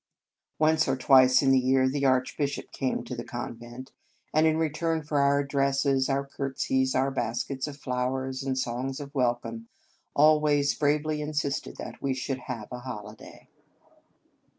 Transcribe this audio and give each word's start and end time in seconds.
Once 0.57 0.87
or 0.87 0.97
twice 0.97 1.43
in 1.43 1.51
the 1.51 1.59
109 1.59 1.61
In 2.01 2.05
Our 2.09 2.21
Convent 2.23 2.25
Days 2.25 2.33
year 2.41 2.41
the 2.41 2.41
Archbishop 2.41 2.71
came 2.71 3.03
to 3.03 3.15
the 3.15 3.23
con 3.23 3.55
vent, 3.55 3.91
and 4.33 4.47
in 4.47 4.57
return 4.57 5.03
for 5.03 5.19
our 5.19 5.41
addresses, 5.41 6.09
our 6.09 6.25
curtsies, 6.25 6.95
our 6.95 7.11
baskets 7.11 7.67
of 7.67 7.77
flowers, 7.77 8.41
and 8.41 8.57
songs 8.57 8.99
of 8.99 9.13
welcome, 9.13 9.67
always 10.15 10.73
bravely 10.73 11.21
insisted 11.21 11.75
that 11.77 12.01
we 12.01 12.15
should 12.15 12.39
have 12.47 12.69
a 12.71 12.79
holi 12.79 13.15
day. 13.15 13.47